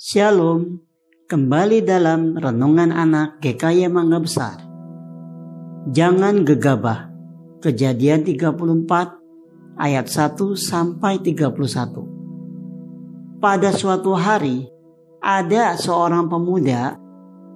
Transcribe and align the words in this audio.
Shalom, 0.00 0.80
kembali 1.28 1.84
dalam 1.84 2.32
Renungan 2.32 2.88
Anak 2.88 3.36
GKY 3.44 3.92
Mangga 3.92 4.16
Besar. 4.16 4.56
Jangan 5.92 6.40
gegabah. 6.40 7.12
Kejadian 7.60 8.24
34 8.24 9.76
ayat 9.76 10.08
1 10.08 10.40
sampai 10.56 11.20
31. 11.20 13.44
Pada 13.44 13.76
suatu 13.76 14.16
hari, 14.16 14.72
ada 15.20 15.76
seorang 15.76 16.32
pemuda 16.32 16.96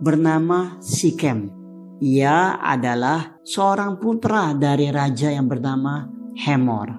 bernama 0.04 0.76
Sikem. 0.84 1.48
Ia 2.04 2.60
adalah 2.60 3.40
seorang 3.40 3.96
putra 3.96 4.52
dari 4.52 4.92
raja 4.92 5.32
yang 5.32 5.48
bernama 5.48 6.12
Hemor. 6.36 6.92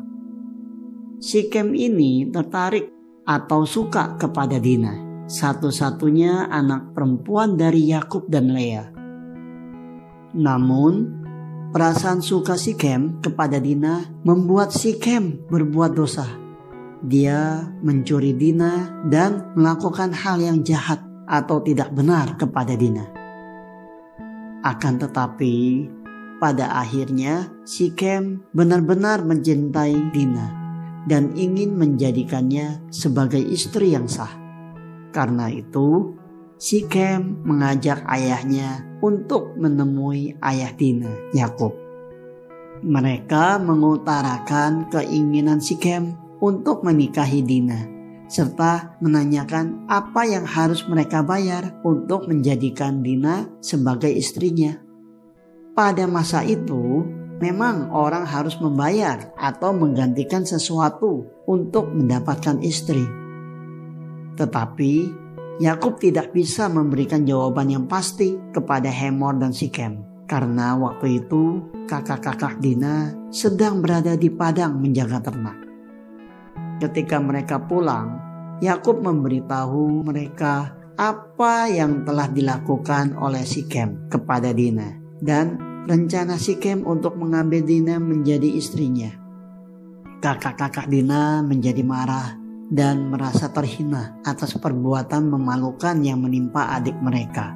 Sikem 1.21 1.77
ini 1.77 2.33
tertarik 2.33 2.89
atau 3.29 3.61
suka 3.69 4.17
kepada 4.17 4.57
Dina 4.57 5.04
satu-satunya 5.25 6.53
anak 6.53 6.93
perempuan 6.93 7.57
dari 7.57 7.89
Yakub 7.89 8.29
dan 8.29 8.53
Lea. 8.53 8.85
Namun, 10.37 10.93
perasaan 11.73 12.21
suka 12.21 12.53
Sikem 12.53 13.23
kepada 13.25 13.57
Dina 13.57 14.05
membuat 14.21 14.69
Sikem 14.69 15.49
berbuat 15.49 15.91
dosa. 15.97 16.27
Dia 17.01 17.65
mencuri 17.81 18.37
Dina 18.37 19.01
dan 19.09 19.53
melakukan 19.57 20.13
hal 20.13 20.41
yang 20.41 20.61
jahat 20.61 21.01
atau 21.25 21.61
tidak 21.65 21.89
benar 21.93 22.37
kepada 22.37 22.77
Dina. 22.77 23.09
Akan 24.61 25.01
tetapi, 25.01 25.89
pada 26.37 26.77
akhirnya 26.77 27.49
Sikem 27.65 28.45
benar-benar 28.53 29.25
mencintai 29.25 30.13
Dina 30.13 30.53
dan 31.09 31.33
ingin 31.33 31.73
menjadikannya 31.77 32.81
sebagai 32.93 33.41
istri 33.41 33.93
yang 33.93 34.05
sah. 34.05 34.44
Karena 35.15 35.47
itu, 35.47 36.11
Sikem 36.59 37.39
mengajak 37.47 38.03
ayahnya 38.03 38.83
untuk 38.99 39.55
menemui 39.55 40.35
ayah 40.43 40.75
Dina, 40.75 41.07
Yakub. 41.31 41.71
Mereka 42.83 43.63
mengutarakan 43.63 44.91
keinginan 44.91 45.63
Sikem 45.63 46.19
untuk 46.43 46.83
menikahi 46.83 47.39
Dina, 47.47 47.87
serta 48.27 48.99
menanyakan 48.99 49.87
apa 49.87 50.27
yang 50.27 50.43
harus 50.43 50.83
mereka 50.83 51.23
bayar 51.23 51.79
untuk 51.87 52.27
menjadikan 52.27 52.99
Dina 52.99 53.47
sebagai 53.63 54.11
istrinya. 54.11 54.75
Pada 55.71 56.11
masa 56.11 56.43
itu, 56.43 57.07
memang 57.39 57.87
orang 57.91 58.27
harus 58.27 58.59
membayar 58.59 59.31
atau 59.39 59.71
menggantikan 59.71 60.43
sesuatu 60.43 61.23
untuk 61.47 61.87
mendapatkan 61.91 62.59
istri. 62.59 63.24
Tetapi 64.35 64.93
Yakub 65.63 66.03
tidak 66.03 66.35
bisa 66.35 66.67
memberikan 66.67 67.23
jawaban 67.23 67.71
yang 67.71 67.85
pasti 67.87 68.35
kepada 68.51 68.91
Hemor 68.91 69.39
dan 69.39 69.55
Sikem 69.55 70.03
karena 70.27 70.75
waktu 70.75 71.23
itu 71.23 71.63
kakak-kakak 71.87 72.59
Dina 72.59 73.13
sedang 73.31 73.79
berada 73.79 74.19
di 74.19 74.27
padang 74.27 74.75
menjaga 74.81 75.23
ternak. 75.31 75.57
Ketika 76.83 77.23
mereka 77.23 77.61
pulang, 77.63 78.19
Yakub 78.59 78.99
memberitahu 78.99 80.03
mereka 80.03 80.75
apa 80.99 81.71
yang 81.71 82.03
telah 82.03 82.27
dilakukan 82.27 83.15
oleh 83.15 83.47
Sikem 83.47 84.11
kepada 84.11 84.51
Dina 84.51 84.91
dan 85.23 85.55
rencana 85.87 86.35
Sikem 86.35 86.83
untuk 86.83 87.15
mengambil 87.15 87.63
Dina 87.63 87.95
menjadi 87.95 88.59
istrinya. 88.59 89.15
Kakak-kakak 90.19 90.91
Dina 90.91 91.39
menjadi 91.45 91.79
marah 91.85 92.44
dan 92.69 93.13
merasa 93.13 93.53
terhina 93.53 94.17
atas 94.25 94.57
perbuatan 94.57 95.29
memalukan 95.29 95.97
yang 96.01 96.21
menimpa 96.21 96.73
adik 96.73 96.97
mereka. 96.97 97.53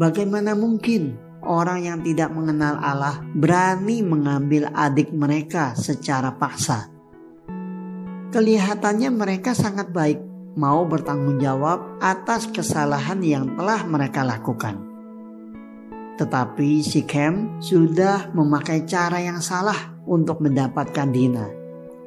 Bagaimana 0.00 0.56
mungkin 0.56 1.20
orang 1.44 1.84
yang 1.84 1.98
tidak 2.00 2.32
mengenal 2.32 2.80
Allah 2.80 3.20
berani 3.36 4.00
mengambil 4.00 4.72
adik 4.72 5.12
mereka 5.12 5.76
secara 5.76 6.34
paksa? 6.34 6.90
Kelihatannya 8.34 9.14
mereka 9.14 9.54
sangat 9.54 9.94
baik, 9.94 10.18
mau 10.58 10.82
bertanggung 10.88 11.38
jawab 11.38 12.02
atas 12.02 12.50
kesalahan 12.50 13.22
yang 13.22 13.54
telah 13.54 13.86
mereka 13.86 14.26
lakukan. 14.26 14.82
Tetapi 16.18 16.82
si 16.82 17.06
Kem 17.06 17.62
sudah 17.62 18.34
memakai 18.34 18.86
cara 18.86 19.22
yang 19.22 19.38
salah 19.38 19.94
untuk 20.06 20.42
mendapatkan 20.42 21.10
Dina. 21.10 21.46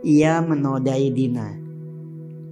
Ia 0.03 0.39
menodai 0.43 1.11
Dina 1.11 1.66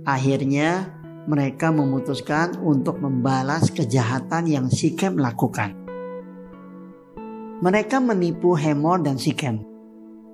Akhirnya 0.05 0.93
mereka 1.25 1.73
memutuskan 1.73 2.61
untuk 2.61 3.01
membalas 3.01 3.73
kejahatan 3.73 4.45
yang 4.45 4.69
Sikem 4.69 5.17
lakukan. 5.17 5.73
Mereka 7.65 7.97
menipu 7.97 8.53
Hemor 8.53 9.01
dan 9.01 9.17
Sikem. 9.17 9.65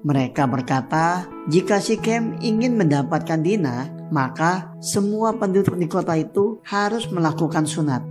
Mereka 0.03 0.43
berkata, 0.51 1.23
jika 1.47 1.79
Sikem 1.79 2.35
ingin 2.43 2.75
mendapatkan 2.75 3.39
Dina, 3.39 3.87
maka 4.11 4.75
semua 4.83 5.31
penduduk 5.39 5.79
di 5.79 5.87
kota 5.87 6.19
itu 6.19 6.59
harus 6.67 7.07
melakukan 7.07 7.63
sunat. 7.63 8.03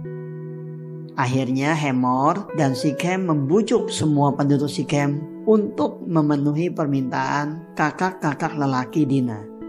Akhirnya 1.20 1.76
Hemor 1.76 2.56
dan 2.56 2.72
Sikem 2.72 3.28
membujuk 3.28 3.92
semua 3.92 4.32
penduduk 4.32 4.72
Sikem 4.72 5.44
untuk 5.44 6.00
memenuhi 6.08 6.72
permintaan 6.72 7.76
kakak-kakak 7.76 8.56
lelaki 8.56 9.04
Dina. 9.04 9.59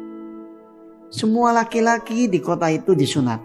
Semua 1.12 1.52
laki-laki 1.52 2.32
di 2.32 2.40
kota 2.40 2.72
itu 2.72 2.96
disunat. 2.96 3.44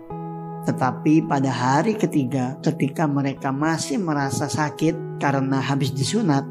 Tetapi 0.71 1.27
pada 1.27 1.50
hari 1.50 1.99
ketiga 1.99 2.54
ketika 2.62 3.10
mereka 3.10 3.50
masih 3.50 3.99
merasa 3.99 4.47
sakit 4.47 5.19
karena 5.19 5.59
habis 5.59 5.91
disunat, 5.91 6.47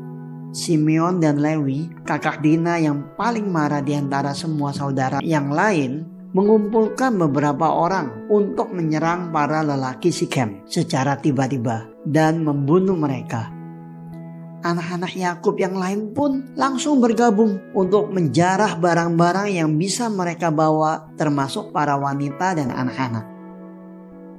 Simeon 0.51 1.23
dan 1.23 1.39
Lewi, 1.39 1.87
kakak 2.03 2.43
Dina 2.43 2.83
yang 2.83 3.15
paling 3.15 3.47
marah 3.47 3.79
di 3.79 3.95
antara 3.95 4.35
semua 4.35 4.75
saudara 4.75 5.23
yang 5.23 5.55
lain, 5.55 6.03
mengumpulkan 6.35 7.15
beberapa 7.15 7.71
orang 7.71 8.27
untuk 8.27 8.75
menyerang 8.75 9.31
para 9.31 9.63
lelaki 9.63 10.11
Sikem 10.11 10.67
secara 10.67 11.15
tiba-tiba 11.15 11.87
dan 12.03 12.43
membunuh 12.43 12.99
mereka 12.99 13.54
anak-anak 14.65 15.13
Yakub 15.13 15.61
yang 15.61 15.77
lain 15.77 16.09
pun 16.09 16.49
langsung 16.57 16.97
bergabung 16.97 17.61
untuk 17.77 18.09
menjarah 18.09 18.73
barang-barang 18.81 19.53
yang 19.53 19.69
bisa 19.77 20.09
mereka 20.09 20.49
bawa 20.49 21.13
termasuk 21.13 21.69
para 21.69 21.93
wanita 21.93 22.57
dan 22.57 22.73
anak-anak. 22.73 23.25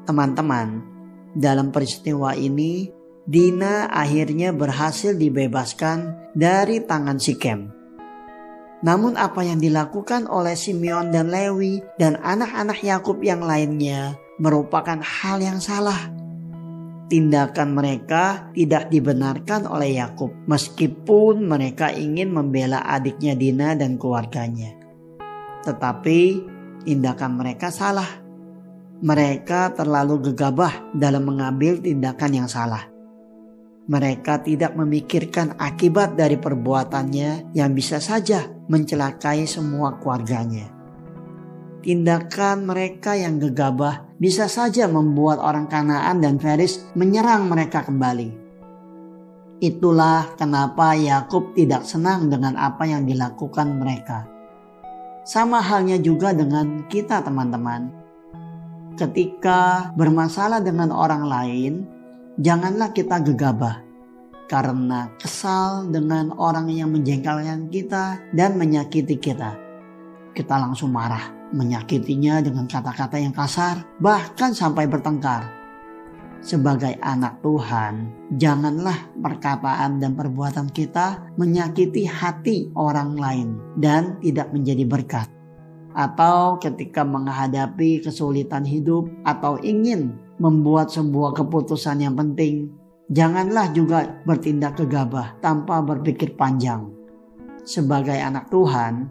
Teman-teman, 0.03 0.83
dalam 1.39 1.71
peristiwa 1.71 2.35
ini 2.35 2.91
Dina 3.27 3.87
akhirnya 3.91 4.51
berhasil 4.51 5.15
dibebaskan 5.15 6.31
dari 6.35 6.83
tangan 6.83 7.19
Sikem. 7.19 7.71
Namun 8.87 9.19
apa 9.19 9.43
yang 9.43 9.59
dilakukan 9.59 10.31
oleh 10.31 10.55
Simeon 10.55 11.11
dan 11.11 11.31
Lewi 11.31 11.83
dan 11.99 12.19
anak-anak 12.23 12.79
Yakub 12.87 13.19
yang 13.25 13.43
lainnya 13.43 14.15
merupakan 14.39 15.01
hal 15.01 15.43
yang 15.43 15.59
salah 15.59 16.26
tindakan 17.07 17.75
mereka 17.75 18.51
tidak 18.51 18.91
dibenarkan 18.91 19.67
oleh 19.67 19.99
Yakub 19.99 20.35
meskipun 20.51 21.47
mereka 21.47 21.95
ingin 21.95 22.35
membela 22.35 22.83
adiknya 22.83 23.39
Dina 23.39 23.79
dan 23.79 23.95
keluarganya. 23.99 24.75
Tetapi 25.63 26.21
tindakan 26.87 27.33
mereka 27.39 27.71
salah. 27.71 28.25
Mereka 28.97 29.77
terlalu 29.77 30.33
gegabah 30.33 30.97
dalam 30.97 31.29
mengambil 31.29 31.77
tindakan 31.77 32.33
yang 32.33 32.49
salah. 32.49 32.89
Mereka 33.87 34.41
tidak 34.41 34.73
memikirkan 34.73 35.53
akibat 35.61 36.17
dari 36.17 36.41
perbuatannya 36.41 37.53
yang 37.53 37.77
bisa 37.77 38.01
saja 38.01 38.49
mencelakai 38.67 39.45
semua 39.45 40.01
keluarganya 40.01 40.77
tindakan 41.87 42.67
mereka 42.67 43.15
yang 43.15 43.39
gegabah 43.39 44.06
bisa 44.17 44.49
saja 44.49 44.89
membuat 44.89 45.41
orang 45.41 45.69
Kanaan 45.69 46.25
dan 46.25 46.41
Feris 46.41 46.85
menyerang 46.97 47.49
mereka 47.49 47.85
kembali. 47.85 48.45
Itulah 49.61 50.37
kenapa 50.37 50.93
Yakub 50.93 51.57
tidak 51.57 51.89
senang 51.89 52.29
dengan 52.29 52.61
apa 52.61 52.85
yang 52.85 53.09
dilakukan 53.09 53.81
mereka. 53.81 54.29
Sama 55.25 55.65
halnya 55.65 55.97
juga 55.97 56.37
dengan 56.37 56.85
kita, 56.87 57.25
teman-teman. 57.25 57.89
Ketika 59.01 59.93
bermasalah 59.97 60.61
dengan 60.61 60.93
orang 60.93 61.25
lain, 61.25 61.73
janganlah 62.41 62.93
kita 62.93 63.21
gegabah 63.21 63.83
karena 64.47 65.11
kesal 65.19 65.91
dengan 65.91 66.31
orang 66.39 66.71
yang 66.71 66.95
menjengkelkan 66.95 67.67
kita 67.73 68.23
dan 68.31 68.55
menyakiti 68.55 69.19
kita. 69.19 69.66
Kita 70.37 70.61
langsung 70.61 70.93
marah 70.93 71.33
menyakitinya 71.57 72.45
dengan 72.45 72.69
kata-kata 72.69 73.17
yang 73.17 73.33
kasar, 73.33 73.81
bahkan 73.97 74.53
sampai 74.53 74.85
bertengkar. 74.85 75.49
Sebagai 76.45 77.01
anak 77.01 77.41
Tuhan, 77.41 78.13
janganlah 78.37 79.17
perkataan 79.17 79.97
dan 79.97 80.13
perbuatan 80.13 80.69
kita 80.69 81.33
menyakiti 81.41 82.05
hati 82.05 82.69
orang 82.77 83.17
lain 83.17 83.57
dan 83.81 84.21
tidak 84.21 84.53
menjadi 84.53 84.85
berkat. 84.85 85.27
atau 85.97 86.61
ketika 86.61 87.01
menghadapi 87.09 88.05
kesulitan 88.05 88.69
hidup 88.69 89.09
atau 89.25 89.57
ingin 89.65 90.13
membuat 90.37 90.93
sebuah 90.93 91.33
keputusan 91.33 92.05
yang 92.05 92.13
penting, 92.13 92.69
janganlah 93.09 93.73
juga 93.73 94.21
bertindak 94.29 94.77
gegabah 94.77 95.41
tanpa 95.41 95.81
berpikir 95.81 96.37
panjang. 96.37 96.93
Sebagai 97.65 98.15
anak 98.21 98.53
Tuhan, 98.53 99.09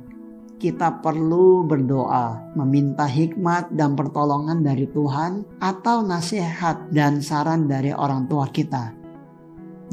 kita 0.65 0.97
perlu 1.05 1.61
berdoa, 1.61 2.41
meminta 2.57 3.05
hikmat 3.05 3.69
dan 3.77 3.93
pertolongan 3.93 4.65
dari 4.65 4.89
Tuhan, 4.89 5.45
atau 5.61 6.01
nasihat 6.01 6.89
dan 6.89 7.21
saran 7.21 7.69
dari 7.69 7.93
orang 7.93 8.25
tua 8.25 8.49
kita. 8.49 8.89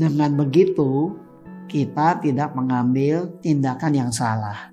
Dengan 0.00 0.32
begitu, 0.32 1.12
kita 1.69 2.24
tidak 2.24 2.56
mengambil 2.56 3.28
tindakan 3.44 3.92
yang 3.92 4.08
salah. 4.08 4.71